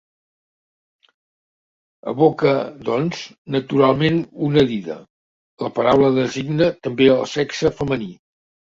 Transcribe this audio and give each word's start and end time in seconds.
Evoca, 2.13 2.55
doncs, 2.89 3.21
naturalment 3.57 4.19
una 4.51 4.67
dida; 4.75 4.99
la 5.67 5.73
paraula 5.79 6.13
designa 6.21 6.75
també 6.87 7.15
el 7.23 7.27
sexe 7.39 7.79
femení. 7.81 8.15